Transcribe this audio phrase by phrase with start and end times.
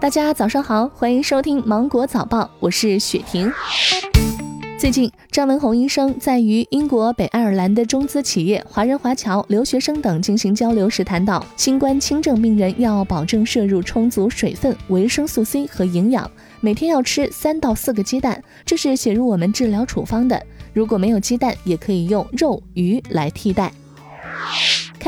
[0.00, 3.52] 大家早上好，欢迎收听芒果早报，我是雪婷。
[4.78, 16.30] 最近，张文宏医生在与英国、北爱尔兰的中资企业、华人华侨、留学生等进行交流时谈到，新冠轻症病人要保证摄入充足水分、维生素 C 和营养，
[16.60, 20.40] 每天要吃三到四个鸡蛋，这是写入我们治疗处方的。
[20.72, 23.72] 如果没有鸡蛋，也可以用肉、鱼来替代。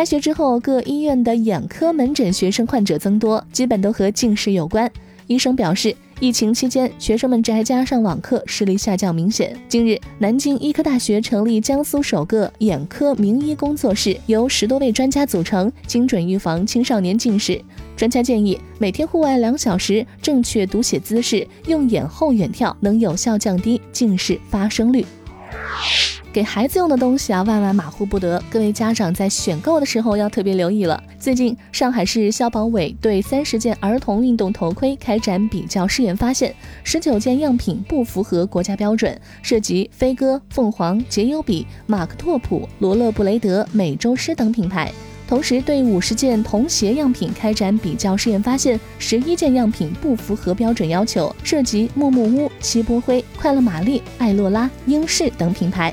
[0.00, 4.90] 开学之后，各医院的眼科门诊学生患者增多，基本都和近视有关。
[5.26, 9.54] 医生表示，疫情期间学生们宅家上网课，视力下降明显。
[9.68, 17.60] 近日，南京医科大学成立江苏首个眼科名医工作室，由十多位专家组成，精准预防青少年近视。
[17.94, 25.04] 专家建议，每天户外两小时，正确读写姿势，用眼后远眺，能有效降低近视发生率。
[26.32, 28.40] 给孩子用的东西啊，万万马虎不得。
[28.48, 31.02] 各位家长在选购的时候要特别留意了。
[31.18, 44.92] 最近，上海市消保委对三十件儿童运动头盔开展比较试验，发现十九件样品不符合国家标准，涉及飞鸽、凤凰、杰优比、马克拓普、罗勒布雷德、美洲狮等品牌。
[45.26, 55.92] 同时，对五十件童鞋样品开展比较试验，发现十一件样品不符合标准要求，涉及木木屋、七波灰、快乐玛丽、艾洛拉、英仕等品牌。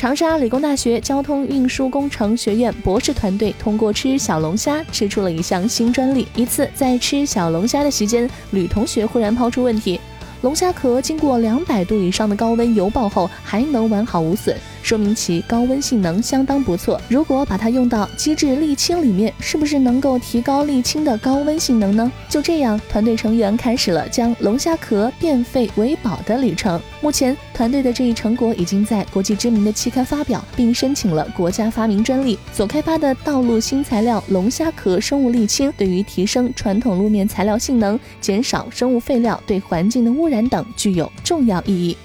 [0.00, 6.26] 长沙理工大学交通运输工程学院博士团队通过吃小龙虾吃出了一项新专利。
[6.34, 10.00] 一次在吃小龙虾的期间，吕同学忽然抛出问题：
[10.40, 14.56] 龙虾壳经过两百度以上的高温油爆后还能完好无损。
[14.90, 17.00] 说明其高温性能相当不错。
[17.08, 22.10] 如果把它用到机制沥青里面，是不是能够提高沥青的高温性能呢？
[22.28, 26.80] 就这样，团队成员开始了将龙虾壳变废为宝的旅程。
[27.00, 32.36] 目前，团队的这一成果已经在国际知名的期刊发表，并申请了国家发明专利。
[32.52, 41.96] 所开发的道路新材料龙虾壳生物沥青，对于提升传统路面材料性能、减少生物废料对环境的污染等具有重要意义。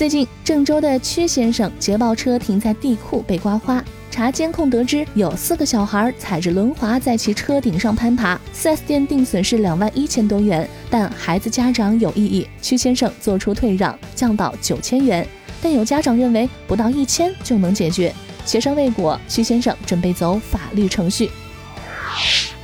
[0.00, 8.40] 最近，郑州的屈先生捷豹车停在地库被刮花，查监控得知有四个小孩踩着轮滑在其车顶上攀爬。
[8.54, 15.28] 4S 店定损是两万一千多元，但孩子家长有异议，屈先生做出退让，降到九千元。
[15.60, 18.10] 但有家长认为不到一千就能解决，
[18.46, 21.28] 协商未果，屈先生准备走法律程序。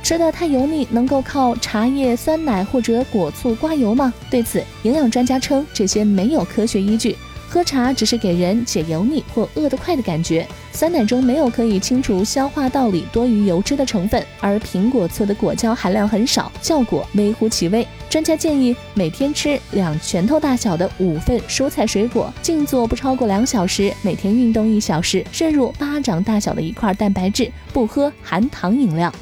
[0.07, 4.13] 吃的太油腻，能够靠茶叶、酸奶或者果醋刮油吗？
[4.29, 7.13] 对此，营养专家称这些没有科学依据。
[7.49, 17.85] 喝茶只是给人解油腻或饿得快的感觉，酸奶中没有可以清除消化道里多余油脂的成分，而苹果醋的果胶含量很少，效果微乎其微。
[18.09, 29.13] 专家建议每天吃两拳头大小的五份蔬菜水果，静坐不超过两小时，每天运动一小时，摄入巴掌大小的一块蛋白质，不喝含糖饮料。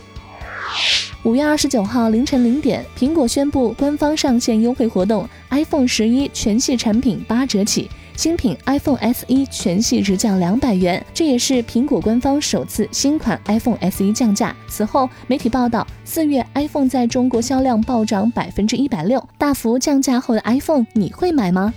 [1.26, 7.90] 五月二十九号凌晨零点，苹果宣布官方上线优惠活动，iPhone 十一全系产品八折起。
[8.16, 14.56] 新品 iPhone SE 全系直降两百元，这也是苹果官方首次新款 iPhone SE 降价。
[14.68, 21.74] 此后，媒体报道，四月 iPhone 在中国销量暴涨百分之一百六，大幅降价后的 iPhone 你会买吗？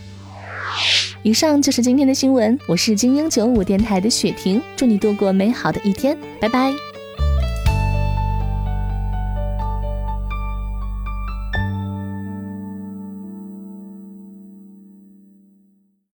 [1.23, 6.88] 以上就是今天的新闻，我是精英九五电台的雪婷，祝你度过美好的一天，拜拜。